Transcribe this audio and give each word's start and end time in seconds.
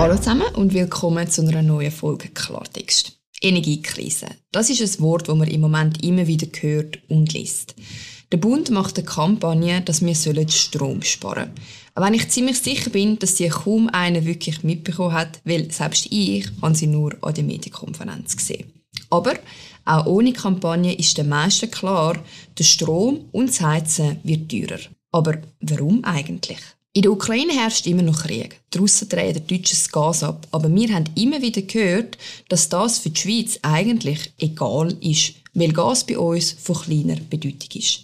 Hallo 0.00 0.16
zusammen 0.16 0.54
und 0.54 0.72
willkommen 0.72 1.28
zu 1.28 1.42
einer 1.42 1.60
neuen 1.60 1.90
Folge 1.90 2.28
Klartext. 2.28 3.20
Energiekrise. 3.42 4.28
Das 4.50 4.70
ist 4.70 4.80
ein 4.80 5.02
Wort, 5.02 5.28
das 5.28 5.36
man 5.36 5.46
im 5.46 5.60
Moment 5.60 6.02
immer 6.02 6.26
wieder 6.26 6.46
hört 6.58 6.98
und 7.10 7.34
liest. 7.34 7.74
Der 8.32 8.38
Bund 8.38 8.70
macht 8.70 8.96
eine 8.96 9.04
Kampagne, 9.04 9.82
dass 9.82 10.00
wir 10.00 10.14
Strom 10.48 11.02
sparen 11.02 11.44
sollen. 11.44 11.54
Auch 11.94 12.02
wenn 12.02 12.14
ich 12.14 12.30
ziemlich 12.30 12.58
sicher 12.60 12.88
bin, 12.88 13.18
dass 13.18 13.36
sie 13.36 13.48
kaum 13.48 13.90
einer 13.90 14.24
wirklich 14.24 14.62
mitbekommen 14.62 15.12
hat, 15.12 15.42
weil 15.44 15.70
selbst 15.70 16.06
ich 16.08 16.48
habe 16.62 16.74
sie 16.74 16.86
nur 16.86 17.14
an 17.20 17.34
der 17.34 17.44
Medienkonferenz 17.44 18.38
gesehen. 18.38 18.72
Aber 19.10 19.34
auch 19.84 20.06
ohne 20.06 20.32
Kampagne 20.32 20.94
ist 20.94 21.18
den 21.18 21.28
meisten 21.28 21.70
klar, 21.70 22.16
der 22.58 22.64
Strom 22.64 23.26
und 23.32 23.50
das 23.50 23.60
Heizen 23.60 24.18
wird 24.22 24.50
teurer. 24.50 24.80
Aber 25.12 25.42
warum 25.60 26.02
eigentlich? 26.04 26.56
In 27.00 27.04
der 27.04 27.12
Ukraine 27.12 27.54
herrscht 27.54 27.86
immer 27.86 28.02
noch 28.02 28.24
Krieg. 28.24 28.60
Die 28.74 28.76
Russen 28.76 29.08
drehen 29.08 29.32
der 29.32 29.40
Deutschen 29.40 29.74
das 29.78 29.90
Gas 29.90 30.22
ab. 30.22 30.46
Aber 30.50 30.68
wir 30.70 30.92
haben 30.92 31.06
immer 31.14 31.40
wieder 31.40 31.62
gehört, 31.62 32.18
dass 32.50 32.68
das 32.68 32.98
für 32.98 33.08
die 33.08 33.18
Schweiz 33.18 33.58
eigentlich 33.62 34.34
egal 34.36 34.94
ist, 35.00 35.32
weil 35.54 35.72
Gas 35.72 36.04
bei 36.04 36.18
uns 36.18 36.52
von 36.60 36.76
kleiner 36.76 37.16
Bedeutung 37.16 37.70
ist. 37.72 38.00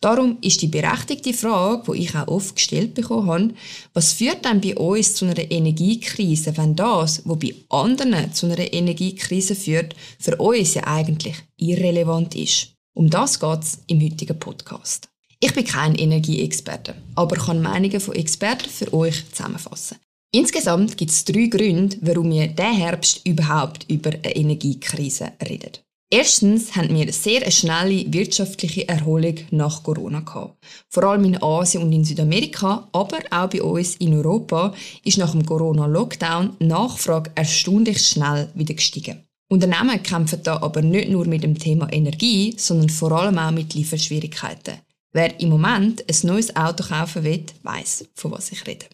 Darum 0.00 0.38
ist 0.40 0.62
die 0.62 0.68
berechtigte 0.68 1.34
Frage, 1.34 1.92
die 1.92 2.04
ich 2.04 2.16
auch 2.16 2.26
oft 2.26 2.56
gestellt 2.56 2.94
bekommen 2.94 3.26
habe, 3.26 3.54
was 3.92 4.14
führt 4.14 4.46
denn 4.46 4.62
bei 4.62 4.74
uns 4.76 5.14
zu 5.14 5.26
einer 5.26 5.50
Energiekrise, 5.50 6.56
wenn 6.56 6.74
das, 6.74 7.20
was 7.26 7.38
bei 7.38 7.54
anderen 7.68 8.32
zu 8.32 8.46
einer 8.46 8.72
Energiekrise 8.72 9.56
führt, 9.56 9.94
für 10.18 10.36
uns 10.36 10.72
ja 10.72 10.86
eigentlich 10.86 11.36
irrelevant 11.58 12.34
ist? 12.34 12.68
Um 12.94 13.10
das 13.10 13.40
geht 13.40 13.62
es 13.62 13.80
im 13.88 14.00
heutigen 14.00 14.38
Podcast. 14.38 15.10
Ich 15.40 15.54
bin 15.54 15.64
kein 15.64 15.94
Energieexperte, 15.94 16.96
aber 17.14 17.36
kann 17.36 17.62
Meinungen 17.62 18.00
von 18.00 18.16
Experten 18.16 18.68
für 18.68 18.92
euch 18.92 19.24
zusammenfassen. 19.30 19.98
Insgesamt 20.32 20.96
gibt 20.96 21.12
es 21.12 21.24
drei 21.24 21.46
Gründe, 21.46 21.96
warum 22.00 22.30
wir 22.30 22.48
diesen 22.48 22.76
Herbst 22.76 23.24
überhaupt 23.24 23.86
über 23.88 24.10
eine 24.10 24.34
Energiekrise 24.34 25.32
reden. 25.48 25.78
Erstens 26.10 26.74
haben 26.74 26.88
wir 26.88 27.02
eine 27.02 27.12
sehr 27.12 27.48
schnelle 27.50 28.12
wirtschaftliche 28.12 28.88
Erholung 28.88 29.36
nach 29.50 29.82
Corona 29.84 30.20
gehabt. 30.20 30.56
Vor 30.88 31.04
allem 31.04 31.24
in 31.24 31.42
Asien 31.42 31.84
und 31.84 31.92
in 31.92 32.04
Südamerika, 32.04 32.88
aber 32.92 33.18
auch 33.30 33.50
bei 33.50 33.62
uns 33.62 33.94
in 33.96 34.14
Europa 34.14 34.74
ist 35.04 35.18
nach 35.18 35.32
dem 35.32 35.46
Corona-Lockdown 35.46 36.56
Nachfrage 36.60 37.30
erstaunlich 37.36 38.04
schnell 38.04 38.50
wieder 38.54 38.74
gestiegen. 38.74 39.22
Unternehmen 39.50 40.02
kämpfen 40.02 40.42
da 40.42 40.60
aber 40.60 40.82
nicht 40.82 41.10
nur 41.10 41.26
mit 41.26 41.42
dem 41.42 41.58
Thema 41.58 41.92
Energie, 41.92 42.54
sondern 42.56 42.88
vor 42.88 43.12
allem 43.12 43.38
auch 43.38 43.50
mit 43.50 43.74
Lieferschwierigkeiten. 43.74 44.78
Wer 45.18 45.40
im 45.40 45.48
Moment 45.48 46.04
ein 46.08 46.28
neues 46.28 46.54
Auto 46.54 46.84
kaufen 46.84 47.24
will, 47.24 47.44
weiß, 47.64 48.04
von 48.14 48.30
was 48.30 48.52
ich 48.52 48.64
rede. 48.68 48.86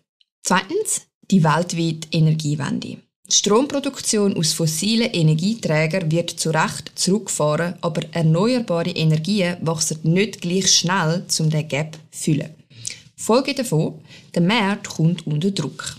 Zweitens, 0.42 1.02
die 1.30 1.44
weltweite 1.44 2.08
Energiewende. 2.12 2.96
Die 3.28 3.34
Stromproduktion 3.34 4.34
aus 4.34 4.54
fossilen 4.54 5.12
Energieträgern 5.12 6.10
wird 6.10 6.30
zu 6.30 6.48
Recht 6.48 6.92
zurückgefahren, 6.94 7.74
aber 7.82 8.00
erneuerbare 8.12 8.88
Energien 8.88 9.58
wachsen 9.60 9.98
nicht 10.04 10.40
gleich 10.40 10.74
schnell, 10.74 11.26
um 11.40 11.50
den 11.50 11.68
Gap 11.68 11.98
zu 12.10 12.22
füllen. 12.22 12.54
Folge 13.16 13.52
davon, 13.52 14.00
der 14.34 14.40
Markt 14.40 14.88
kommt 14.88 15.26
unter 15.26 15.50
Druck. 15.50 15.98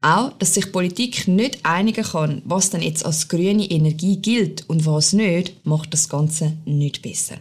Auch, 0.00 0.32
dass 0.38 0.54
sich 0.54 0.72
Politik 0.72 1.28
nicht 1.28 1.58
einigen 1.64 2.04
kann, 2.04 2.40
was 2.46 2.70
denn 2.70 2.80
jetzt 2.80 3.04
als 3.04 3.28
grüne 3.28 3.70
Energie 3.70 4.16
gilt 4.16 4.64
und 4.70 4.86
was 4.86 5.12
nicht, 5.12 5.66
macht 5.66 5.92
das 5.92 6.08
Ganze 6.08 6.56
nicht 6.64 7.02
besser. 7.02 7.36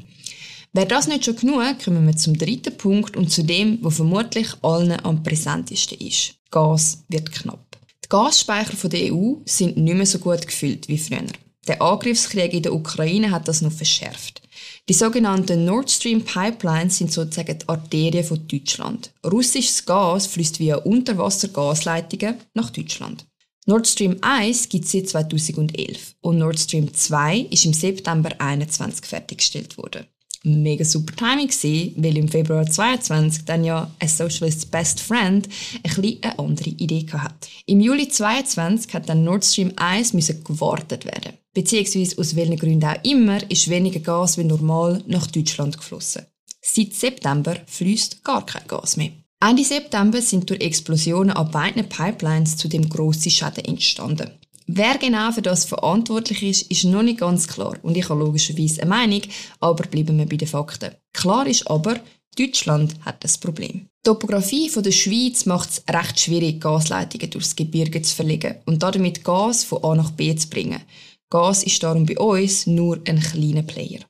Wäre 0.76 0.88
das 0.88 1.08
nicht 1.08 1.24
schon 1.24 1.38
genug, 1.38 1.82
kommen 1.82 2.06
wir 2.06 2.18
zum 2.18 2.38
dritten 2.38 2.76
Punkt 2.76 3.16
und 3.16 3.32
zu 3.32 3.46
dem, 3.46 3.80
wo 3.82 3.90
vermutlich 3.90 4.48
allen 4.62 5.00
am 5.06 5.24
präsentesten 5.24 5.98
ist. 6.00 6.34
Gas 6.52 7.06
wird 7.08 7.32
knapp. 7.32 7.78
Die 8.04 8.10
Gasspeicher 8.10 8.90
der 8.90 9.14
EU 9.14 9.36
sind 9.46 9.78
nicht 9.78 9.96
mehr 9.96 10.06
so 10.06 10.20
gut 10.20 10.46
gefüllt 10.46 10.90
wie 10.90 10.98
früher. 10.98 11.32
Der 11.66 11.82
Angriffskrieg 11.82 12.54
in 12.54 12.64
der 12.64 12.74
Ukraine 12.74 13.32
hat 13.32 13.48
das 13.48 13.62
noch 13.62 13.72
verschärft. 13.72 14.42
Die 14.90 14.94
sogenannten 14.94 15.64
Nord 15.64 15.90
Stream 15.90 16.26
Pipelines 16.26 16.98
sind 16.98 17.10
sozusagen 17.10 17.58
die 17.58 17.70
Arterien 17.70 18.26
von 18.26 18.46
Deutschland. 18.46 19.14
Russisches 19.26 19.86
Gas 19.86 20.28
fließt 20.28 20.60
via 20.60 20.76
Unterwassergasleitungen 20.76 22.36
nach 22.54 22.70
Deutschland. 22.72 23.26
Nord 23.66 23.88
Stream 23.88 24.18
1 24.20 24.68
gibt 24.68 24.84
es 24.84 24.92
seit 24.92 25.08
2011 25.08 26.16
und 26.20 26.38
Nord 26.38 26.60
Stream 26.60 26.94
2 26.94 27.48
ist 27.50 27.64
im 27.64 27.72
September 27.72 28.32
2021 28.32 29.06
fertiggestellt 29.06 29.78
worden 29.78 30.06
mega 30.46 30.86
super 30.86 31.16
Timing 31.16 31.48
gewesen, 31.48 31.94
weil 31.98 32.18
im 32.18 32.28
Februar 32.28 32.66
22 32.66 33.46
dann 33.46 33.64
ja 33.64 33.92
ein 34.00 34.08
Socialist's 34.08 34.66
Best 34.66 35.00
Friend 35.02 35.48
ein 35.48 35.82
bisschen 35.82 36.24
eine 36.24 36.40
andere 36.40 36.70
Idee 36.70 37.06
hatte. 37.12 37.50
Im 37.66 37.80
Juli 37.82 38.08
22 38.08 38.94
hat 38.94 39.10
dann 39.10 39.24
Nord 39.24 39.44
Stream 39.44 39.74
1 39.76 40.14
müssen 40.14 40.44
gewartet 40.44 41.06
werden. 41.06 41.34
Beziehungsweise 41.54 42.18
aus 42.20 42.36
welchen 42.36 42.58
Gründen 42.58 42.86
auch 42.86 43.04
immer 43.04 43.40
ist 43.50 43.70
weniger 43.70 44.00
Gas 44.00 44.38
wie 44.38 44.44
normal 44.44 45.04
nach 45.08 45.28
Deutschland 45.28 45.78
geflossen. 45.78 46.26
Seit 46.62 46.94
September 46.94 47.56
fließt 47.66 48.24
gar 48.24 48.46
kein 48.46 48.68
Gas 48.68 48.98
mehr. 48.98 49.12
Ende 49.42 49.64
September 49.64 50.22
sind 50.22 50.50
durch 50.50 50.62
Explosionen 50.62 51.36
an 51.36 51.52
beiden 51.52 51.88
Pipelines 51.88 52.58
zu 52.58 52.68
dem 52.68 52.90
grossen 52.90 53.30
Schäden 53.30 53.66
entstanden. 53.66 54.32
Wer 54.68 54.98
genau 54.98 55.32
für 55.32 55.44
das 55.44 55.66
verantwortlich 55.66 56.42
ist, 56.42 56.72
ist 56.72 56.86
noch 56.86 57.04
nicht 57.04 57.20
ganz 57.20 57.48
klar. 57.48 57.78
Und 57.84 57.96
ich 57.96 58.10
habe 58.10 58.24
logischerweise 58.24 58.82
eine 58.82 58.90
Meinung, 58.90 59.22
aber 59.60 59.86
bleiben 59.86 60.18
wir 60.18 60.26
bei 60.26 60.38
den 60.38 60.48
Fakten. 60.48 60.96
Klar 61.14 61.46
ist 61.46 61.70
aber, 61.70 62.00
Deutschland 62.36 62.96
hat 63.02 63.24
das 63.24 63.38
Problem. 63.38 63.88
Die 64.06 64.10
Topografie 64.10 64.70
der 64.76 64.92
Schweiz 64.92 65.46
macht 65.46 65.70
es 65.70 65.84
recht 65.90 66.20
schwierig, 66.20 66.62
Gasleitungen 66.62 67.30
durchs 67.30 67.56
Gebirge 67.56 68.02
zu 68.02 68.16
verlegen 68.16 68.56
und 68.66 68.82
damit 68.84 69.24
Gas 69.24 69.64
von 69.64 69.84
A 69.84 69.96
nach 69.96 70.12
B 70.12 70.36
zu 70.36 70.50
bringen. 70.50 70.82
Gas 71.30 71.64
ist 71.64 71.82
darum 71.82 72.06
bei 72.06 72.18
uns 72.18 72.68
nur 72.68 73.00
ein 73.08 73.20
kleiner 73.20 73.64
Player. 73.64 74.02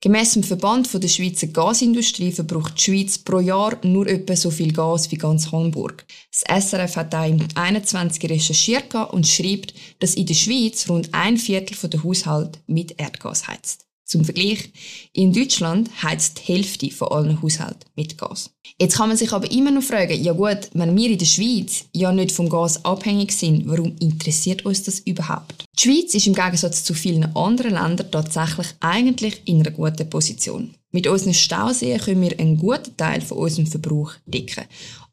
Gemäss 0.00 0.34
dem 0.34 0.44
Verband 0.44 0.88
der 1.02 1.08
Schweizer 1.08 1.48
Gasindustrie 1.48 2.30
verbraucht 2.30 2.74
die 2.78 2.82
Schweiz 2.82 3.18
pro 3.18 3.40
Jahr 3.40 3.84
nur 3.84 4.06
etwa 4.06 4.36
so 4.36 4.48
viel 4.48 4.72
Gas 4.72 5.10
wie 5.10 5.16
ganz 5.16 5.50
Hamburg. 5.50 6.06
Das 6.30 6.70
SRF 6.70 6.94
hat 6.94 7.14
auch 7.16 7.28
im 7.28 7.40
21 7.56 8.30
recherchiert 8.30 8.94
und 8.94 9.26
schreibt, 9.26 9.74
dass 9.98 10.14
in 10.14 10.26
der 10.26 10.34
Schweiz 10.34 10.88
rund 10.88 11.12
ein 11.12 11.36
Viertel 11.36 11.88
der 11.88 12.04
Haushalte 12.04 12.60
mit 12.68 13.00
Erdgas 13.00 13.48
heizt. 13.48 13.87
Zum 14.08 14.24
Vergleich, 14.24 14.70
in 15.12 15.34
Deutschland 15.34 15.90
heizt 16.02 16.38
die 16.38 16.54
Hälfte 16.54 16.90
von 16.90 17.08
allen 17.08 17.42
Haushalten 17.42 17.90
mit 17.94 18.16
Gas. 18.16 18.50
Jetzt 18.80 18.96
kann 18.96 19.08
man 19.08 19.18
sich 19.18 19.34
aber 19.34 19.50
immer 19.50 19.70
noch 19.70 19.82
fragen, 19.82 20.22
ja 20.22 20.32
gut, 20.32 20.70
wenn 20.72 20.96
wir 20.96 21.10
in 21.10 21.18
der 21.18 21.26
Schweiz 21.26 21.84
ja 21.92 22.10
nicht 22.10 22.32
vom 22.32 22.48
Gas 22.48 22.82
abhängig 22.86 23.32
sind, 23.32 23.68
warum 23.68 23.94
interessiert 24.00 24.64
uns 24.64 24.82
das 24.82 25.00
überhaupt? 25.00 25.62
Die 25.78 25.82
Schweiz 25.82 26.14
ist 26.14 26.26
im 26.26 26.34
Gegensatz 26.34 26.84
zu 26.84 26.94
vielen 26.94 27.36
anderen 27.36 27.74
Ländern 27.74 28.10
tatsächlich 28.10 28.68
eigentlich 28.80 29.42
in 29.44 29.60
einer 29.60 29.72
guten 29.72 30.08
Position. 30.08 30.74
Mit 30.90 31.06
unseren 31.06 31.34
Stauseen 31.34 32.00
können 32.00 32.22
wir 32.22 32.40
einen 32.40 32.56
guten 32.56 32.96
Teil 32.96 33.20
von 33.20 33.36
unserem 33.36 33.66
Verbrauch 33.66 34.12
decken. 34.24 34.64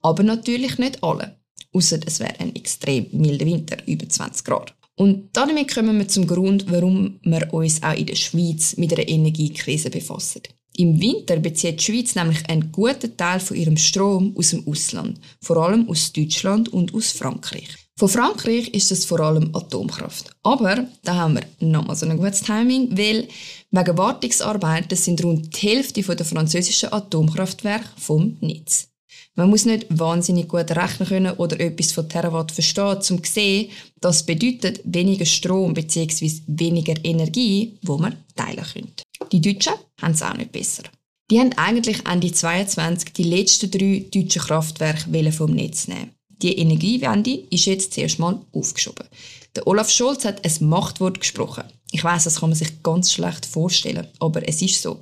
Aber 0.02 0.24
natürlich 0.24 0.78
nicht 0.78 1.04
alle. 1.04 1.36
Außer 1.74 2.00
es 2.06 2.22
wäre 2.22 2.40
ein 2.40 2.56
extrem 2.56 3.08
milder 3.12 3.46
Winter, 3.46 3.78
über 3.86 4.08
20 4.08 4.46
Grad. 4.46 4.74
Und 4.98 5.30
damit 5.34 5.74
kommen 5.74 5.98
wir 5.98 6.08
zum 6.08 6.26
Grund, 6.26 6.72
warum 6.72 7.20
wir 7.24 7.54
uns 7.54 7.84
auch 7.84 7.96
in 7.96 8.06
der 8.06 8.16
Schweiz 8.16 8.78
mit 8.78 8.94
einer 8.94 9.08
Energiekrise 9.08 9.90
befassen. 9.90 10.42
Im 10.78 11.00
Winter 11.00 11.38
bezieht 11.38 11.80
die 11.80 11.84
Schweiz 11.84 12.16
nämlich 12.16 12.50
einen 12.50 12.72
guten 12.72 13.16
Teil 13.16 13.40
von 13.40 13.56
ihrem 13.56 13.78
Strom 13.78 14.36
aus 14.38 14.50
dem 14.50 14.68
Ausland, 14.68 15.20
vor 15.42 15.58
allem 15.58 15.88
aus 15.90 16.12
Deutschland 16.12 16.72
und 16.74 16.94
aus 16.94 17.12
Frankreich. 17.12 17.70
Von 17.98 18.10
Frankreich 18.10 18.68
ist 18.70 18.92
es 18.92 19.06
vor 19.06 19.22
allem 19.22 19.56
Atomkraft. 19.56 20.32
Aber 20.44 20.86
da 21.04 21.16
haben 21.16 21.36
wir 21.36 21.46
nochmal 21.66 21.96
so 21.96 22.06
ein 22.06 22.18
gutes 22.18 22.42
Timing, 22.42 22.90
weil 22.98 23.30
wegen 23.72 23.98
Wartungsarbeiten 23.98 24.98
sind 24.98 25.24
rund 25.24 25.56
die 25.56 25.68
Hälfte 25.68 26.04
der 26.04 26.26
französischen 26.26 26.92
Atomkraftwerke 26.92 27.88
vom 27.98 28.36
Netz. 28.42 28.90
Man 29.36 29.50
muss 29.50 29.66
nicht 29.66 29.88
wahnsinnig 29.90 30.48
gut 30.48 30.72
rechnen 30.72 31.08
können 31.08 31.34
oder 31.34 31.60
etwas 31.60 31.92
von 31.92 32.08
Terawatt 32.08 32.52
verstehen, 32.52 32.98
um 32.98 33.04
zu 33.04 33.20
sehen, 33.24 33.70
das 34.00 34.26
bedeutet 34.26 34.82
weniger 34.86 35.26
Strom 35.26 35.74
bzw. 35.74 36.32
weniger 36.48 36.96
Energie, 37.04 37.78
wo 37.82 37.98
man 37.98 38.16
teilen 38.36 38.66
könnte. 38.74 39.04
Die 39.32 39.42
Deutschen 39.42 39.74
haben 40.02 40.14
es 40.14 40.22
auch 40.22 40.36
nicht 40.36 40.52
besser. 40.52 40.84
Die 41.32 41.40
haben 41.40 41.54
eigentlich 41.58 42.06
Ende 42.08 42.32
22 42.32 43.14
die 43.14 43.24
letzten 43.24 43.72
drei 43.72 44.06
deutschen 44.14 44.42
Kraftwerke 44.44 45.32
vom 45.32 45.52
Netz 45.52 45.88
nehmen. 45.88 46.12
Die 46.42 46.58
Energiewende 46.58 47.46
ist 47.50 47.66
jetzt 47.66 47.94
zuerst 47.94 48.20
mal 48.20 48.40
aufgeschoben. 48.52 49.08
Der 49.56 49.66
Olaf 49.68 49.90
Scholz 49.90 50.26
hat 50.26 50.46
ein 50.46 50.68
Machtwort 50.68 51.20
gesprochen. 51.20 51.64
Ich 51.96 52.04
weiß, 52.04 52.26
das 52.26 52.42
kann 52.42 52.50
man 52.50 52.58
sich 52.58 52.84
ganz 52.84 53.14
schlecht 53.14 53.46
vorstellen, 53.46 54.06
aber 54.20 54.46
es 54.46 54.62
ist 54.62 54.82
so. 54.82 55.00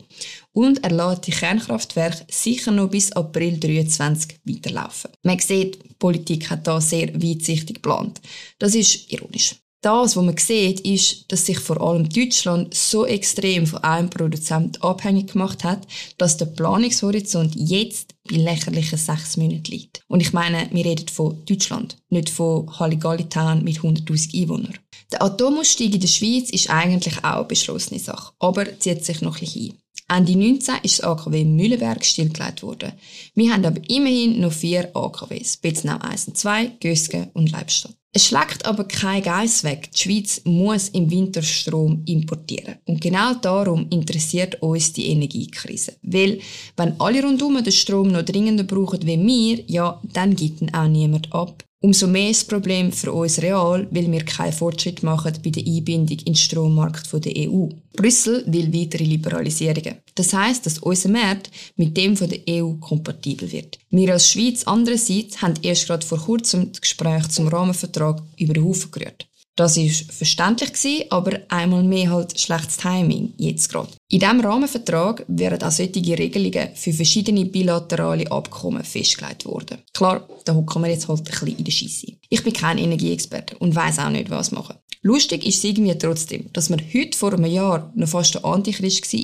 Und 0.51 0.83
er 0.83 0.91
lässt 0.91 1.25
die 1.25 1.31
Kernkraftwerke 1.31 2.23
sicher 2.29 2.69
noch 2.69 2.87
bis 2.87 3.11
April 3.13 3.59
2023 3.59 4.39
weiterlaufen. 4.45 5.09
Man 5.23 5.39
sieht, 5.39 5.83
die 5.83 5.95
Politik 5.95 6.51
hat 6.51 6.67
da 6.67 6.79
sehr 6.79 7.11
weitsichtig 7.15 7.77
geplant. 7.77 8.21
Das 8.59 8.75
ist 8.75 9.11
ironisch. 9.11 9.55
Das, 9.81 10.15
was 10.15 10.23
man 10.23 10.37
sieht, 10.37 10.81
ist, 10.81 11.31
dass 11.31 11.47
sich 11.47 11.57
vor 11.57 11.81
allem 11.81 12.07
Deutschland 12.07 12.75
so 12.75 13.07
extrem 13.07 13.65
von 13.65 13.83
einem 13.83 14.11
Produzent 14.11 14.83
abhängig 14.83 15.33
gemacht 15.33 15.63
hat, 15.63 15.87
dass 16.19 16.37
der 16.37 16.45
Planungshorizont 16.45 17.55
jetzt 17.55 18.13
bei 18.29 18.35
lächerlichen 18.35 18.99
sechs 18.99 19.35
Monaten 19.35 19.63
liegt. 19.71 20.03
Und 20.07 20.19
ich 20.19 20.31
meine, 20.31 20.69
wir 20.71 20.85
reden 20.85 21.07
von 21.07 21.43
Deutschland, 21.45 21.97
nicht 22.09 22.29
von 22.29 22.69
Halligalli 22.79 23.27
Town 23.29 23.63
mit 23.63 23.79
100.000 23.79 24.43
Einwohnern. 24.43 24.77
Der 25.11 25.21
Atomausstieg 25.21 25.93
in 25.93 26.01
der 26.01 26.07
Schweiz 26.07 26.49
ist 26.49 26.69
eigentlich 26.69 27.19
auch 27.19 27.37
eine 27.37 27.43
beschlossene 27.45 27.99
Sache, 27.99 28.33
aber 28.39 28.79
zieht 28.79 29.05
sich 29.05 29.21
noch 29.21 29.35
ein 29.35 29.41
bisschen 29.41 29.71
ein. 29.71 29.83
Ende 30.17 30.37
19 30.37 30.75
ist 30.83 30.99
das 30.99 31.05
AKW 31.05 31.45
Mühlenberg 31.45 32.05
stillgelegt 32.05 32.61
worden. 32.61 32.91
Wir 33.35 33.53
haben 33.53 33.65
aber 33.65 33.81
immerhin 33.89 34.41
noch 34.41 34.51
vier 34.51 34.95
AKWs, 34.95 35.57
Betznau 35.57 35.97
1 35.99 36.27
und 36.27 36.37
2, 36.37 36.71
Gösgen 36.79 37.29
und 37.33 37.51
Leibstadt. 37.51 37.95
Es 38.15 38.27
schlägt 38.27 38.67
aber 38.67 38.83
kein 38.83 39.23
Geiss 39.23 39.63
weg. 39.63 39.89
Die 39.91 39.97
Schweiz 39.97 40.41
muss 40.43 40.89
im 40.89 41.09
Winter 41.09 41.41
Strom 41.41 42.03
importieren. 42.05 42.75
Und 42.85 43.01
genau 43.01 43.33
darum 43.33 43.87
interessiert 43.89 44.61
uns 44.61 44.93
die 44.93 45.07
Energiekrise. 45.07 45.93
Weil, 46.03 46.39
wenn 46.77 46.99
alle 47.01 47.23
rundum 47.23 47.63
den 47.63 47.73
Strom 47.73 48.11
noch 48.11 48.21
dringender 48.21 48.65
brauchen 48.65 49.01
wie 49.01 49.19
wir, 49.19 49.63
ja, 49.65 49.99
dann 50.13 50.35
gibt 50.35 50.61
ihn 50.61 50.75
auch 50.75 50.87
niemand 50.87 51.33
ab. 51.33 51.63
Umso 51.85 52.07
mehr 52.07 52.29
ist 52.29 52.43
das 52.43 52.47
Problem 52.47 52.93
für 52.93 53.11
uns 53.11 53.41
real, 53.41 53.85
weil 53.91 54.09
wir 54.09 54.23
keinen 54.23 54.53
Fortschritt 54.53 55.03
machen 55.03 55.33
bei 55.43 55.49
der 55.49 55.65
Einbindung 55.65 56.17
in 56.19 56.25
den 56.27 56.35
Strommarkt 56.35 57.11
der 57.25 57.33
EU. 57.35 57.67
Brüssel 57.97 58.41
will 58.47 58.73
weitere 58.73 59.03
Liberalisierungen. 59.03 59.95
Das 60.15 60.33
heißt, 60.33 60.65
dass 60.65 60.79
unser 60.79 61.09
Markt 61.09 61.51
mit 61.75 61.97
dem 61.97 62.15
von 62.15 62.29
der 62.29 62.39
EU 62.47 62.75
kompatibel 62.75 63.51
wird. 63.51 63.79
Wir 63.89 64.13
als 64.13 64.31
Schweiz 64.31 64.63
andererseits 64.63 65.41
haben 65.41 65.55
erst 65.61 65.87
gerade 65.87 66.05
vor 66.05 66.19
kurzem 66.19 66.71
das 66.71 66.79
Gespräch 66.79 67.27
zum 67.27 67.49
Rahmenvertrag 67.49 68.23
über 68.37 68.53
den 68.53 68.63
Haufen 68.63 68.89
gerührt. 68.89 69.27
Das 69.55 69.77
ist 69.77 70.11
verständlich 70.11 70.73
gewesen, 70.73 71.05
aber 71.11 71.39
einmal 71.49 71.83
mehr 71.83 72.09
halt 72.09 72.39
schlechtes 72.39 72.77
Timing, 72.77 73.33
jetzt 73.37 73.69
gerade. 73.69 73.91
In 74.09 74.19
diesem 74.19 74.39
Rahmenvertrag 74.41 75.25
werden 75.27 75.61
auch 75.61 75.71
solche 75.71 76.17
Regelungen 76.17 76.69
für 76.73 76.91
verschiedene 76.91 77.45
bilaterale 77.45 78.31
Abkommen 78.31 78.83
festgelegt 78.83 79.45
worden. 79.45 79.77
Klar, 79.93 80.27
da 80.45 80.55
hocken 80.55 80.81
wir 80.81 80.89
jetzt 80.89 81.07
halt 81.07 81.19
ein 81.19 81.23
bisschen 81.25 81.57
in 81.57 81.63
der 81.63 81.71
Scheisse. 81.71 82.13
Ich 82.29 82.43
bin 82.43 82.53
kein 82.53 82.79
Energieexperte 82.79 83.55
und 83.59 83.75
weiß 83.75 83.99
auch 83.99 84.09
nicht, 84.09 84.31
was 84.31 84.51
machen. 84.51 84.75
Lustig 85.05 85.45
ist 85.45 85.57
es 85.57 85.63
irgendwie 85.65 85.97
trotzdem, 85.97 86.49
dass 86.53 86.69
man 86.69 86.81
heute 86.93 87.15
vor 87.15 87.33
einem 87.33 87.45
Jahr 87.45 87.91
noch 87.93 88.07
fast 88.07 88.37
ein 88.37 88.45
Antichrist 88.45 89.13
war, 89.13 89.19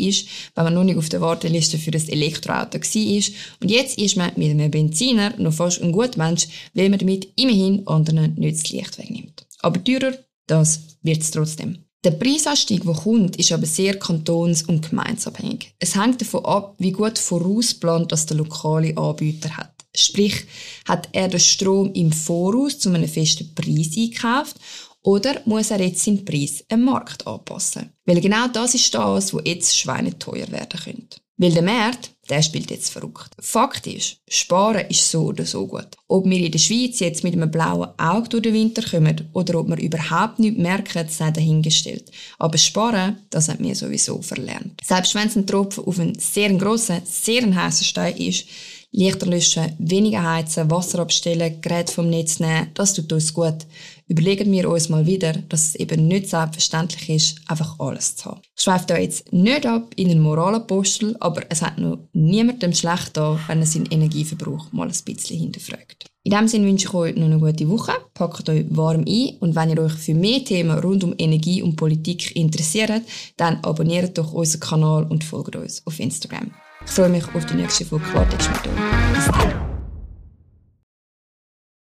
wenn 0.56 0.64
man 0.66 0.74
noch 0.74 0.84
nicht 0.84 0.98
auf 0.98 1.10
der 1.10 1.22
Warteliste 1.22 1.78
für 1.78 1.92
ein 1.92 2.10
Elektroauto 2.10 2.78
war. 2.78 3.34
Und 3.62 3.72
jetzt 3.72 3.98
ist 3.98 4.18
man 4.18 4.32
mit 4.36 4.52
einem 4.52 4.70
Benziner 4.70 5.34
noch 5.38 5.54
fast 5.54 5.82
ein 5.82 5.94
guter 5.94 6.18
Mensch, 6.18 6.48
weil 6.74 6.90
man 6.90 7.00
damit 7.00 7.30
immerhin 7.38 7.88
anderen 7.88 8.36
nicht 8.36 8.62
das 8.62 8.70
Licht 8.72 8.98
wegnimmt. 9.00 9.49
Aber 9.62 9.84
teurer, 9.84 10.14
das 10.48 10.82
wird 11.02 11.22
es 11.22 11.32
trotzdem. 11.32 11.86
Der 12.04 12.12
Preisanstieg, 12.12 12.84
der 12.84 12.94
kommt, 12.94 13.36
ist 13.36 13.52
aber 13.52 13.66
sehr 13.66 14.00
kantons- 14.00 14.66
und 14.66 14.90
gemeinsabhängig. 14.90 15.74
Es 15.80 15.96
hängt 15.96 16.22
davon 16.22 16.46
ab, 16.46 16.76
wie 16.78 16.94
gut 16.94 17.20
vorausplant 17.20 18.12
das 18.12 18.26
der 18.26 18.38
lokale 18.38 18.96
Anbieter 18.96 19.58
hat. 19.58 19.74
Sprich, 19.94 20.46
hat 20.88 21.10
er 21.12 21.28
den 21.28 21.40
Strom 21.40 21.92
im 21.94 22.14
Voraus 22.14 22.80
zu 22.80 22.90
einem 22.90 23.10
festen 23.10 23.54
Preis 23.54 23.98
eingekauft 23.98 24.56
oder 25.04 25.42
muss 25.46 25.72
er 25.72 25.82
jetzt 25.82 26.04
seinen 26.04 26.26
Preis 26.26 26.64
am 26.70 26.84
Markt 26.84 27.26
anpassen? 27.26 27.94
Weil 28.06 28.22
genau 28.22 28.48
das 28.48 28.76
ist 28.76 28.94
das, 28.94 29.34
was 29.34 29.42
jetzt 29.46 29.78
schweineteuer 29.78 30.52
werden 30.52 30.80
könnte. 30.84 31.18
Weil 31.42 31.54
der 31.54 31.64
Markt, 31.64 32.12
der 32.30 32.42
spielt 32.42 32.70
jetzt 32.70 32.90
verrückt. 32.90 33.30
Fakt 33.40 33.88
ist, 33.88 34.18
sparen 34.28 34.86
ist 34.90 35.10
so 35.10 35.28
oder 35.28 35.46
so 35.46 35.66
gut. 35.68 35.88
Ob 36.10 36.26
wir 36.26 36.38
in 36.38 36.52
der 36.52 36.60
Schweiz 36.60 37.00
jetzt 37.00 37.24
mit 37.24 37.34
einem 37.34 37.50
blauen 37.50 37.98
Auge 37.98 38.28
durch 38.28 38.44
den 38.44 38.54
Winter 38.54 38.82
kommen 38.82 39.30
oder 39.32 39.58
ob 39.58 39.70
wir 39.70 39.78
überhaupt 39.78 40.40
nichts 40.40 40.60
merken, 40.60 41.08
sei 41.08 41.32
dahingestellt. 41.32 42.12
Aber 42.40 42.58
sparen, 42.58 43.20
das 43.30 43.48
hat 43.48 43.62
mir 43.62 43.74
sowieso 43.74 44.22
verlernt. 44.22 44.82
Selbst 44.84 45.16
wenn 45.16 45.30
es 45.30 45.38
ein 45.38 45.48
Tropfen 45.48 45.86
auf 45.86 45.98
einen 45.98 46.20
sehr 46.20 46.54
grossen, 46.56 47.02
sehr 47.06 47.56
heißen 47.56 47.86
Stein 47.86 48.18
ist, 48.18 48.46
Lichter 48.92 49.28
löschen, 49.28 49.76
weniger 49.78 50.24
heizen, 50.24 50.70
Wasser 50.70 51.00
abstellen, 51.00 51.62
Gerät 51.62 51.90
vom 51.90 52.10
Netz 52.10 52.40
nehmen, 52.40 52.72
das 52.74 52.96
tut 52.96 53.14
uns 53.14 53.34
gut. 53.34 53.66
Überlegen 54.10 54.52
wir 54.52 54.68
uns 54.68 54.90
mal 54.90 55.06
wieder, 55.06 55.34
dass 55.34 55.68
es 55.68 55.76
eben 55.76 56.08
nicht 56.08 56.30
selbstverständlich 56.30 57.10
ist, 57.10 57.42
einfach 57.48 57.80
alles 57.80 58.16
zu 58.16 58.26
haben. 58.26 58.42
Ich 58.58 58.64
schweife 58.64 58.88
da 58.88 58.98
jetzt 58.98 59.32
nicht 59.32 59.68
ab 59.68 59.94
in 59.98 60.10
einen 60.10 60.20
Moralapostel, 60.20 61.16
aber 61.20 61.44
es 61.50 61.62
hat 61.62 61.78
noch 61.78 62.00
niemandem 62.14 62.74
schlecht 62.74 63.16
da, 63.16 63.40
wenn 63.48 63.60
er 63.60 63.68
seinen 63.68 63.86
Energieverbrauch 63.86 64.72
mal 64.72 64.88
ein 64.88 65.04
bisschen 65.06 65.40
hinterfragt. 65.40 66.08
In 66.24 66.32
diesem 66.32 66.48
Sinne 66.48 66.66
wünsche 66.66 66.88
ich 66.88 66.94
euch 66.96 67.16
noch 67.16 67.26
eine 67.26 67.38
gute 67.38 67.70
Woche, 67.70 67.94
packt 68.16 68.50
euch 68.50 68.66
warm 68.70 69.06
ein 69.08 69.38
und 69.42 69.56
wenn 69.56 69.70
ihr 69.70 69.80
euch 69.80 69.94
für 69.94 70.16
mehr 70.16 70.44
Themen 70.44 70.80
rund 70.80 71.04
um 71.04 71.14
Energie 71.16 71.62
und 71.62 71.76
Politik 71.76 72.36
interessiert, 72.36 73.04
dann 73.38 73.60
abonniert 73.62 74.18
doch 74.18 74.34
unseren 74.34 74.60
Kanal 74.60 75.04
und 75.04 75.24
folgt 75.24 75.56
uns 75.56 75.86
auf 75.86 76.00
Instagram. 76.00 76.52
Ich 76.84 76.92
freue 76.92 77.10
mich 77.10 77.26
auf 77.36 77.46
die 77.46 77.56
nächste 77.56 77.86
Folge 77.86 78.06
Klartext 78.06 78.50
mit 78.50 78.68
euch. 78.68 79.14
Bis 79.14 79.26
dann. 79.28 79.69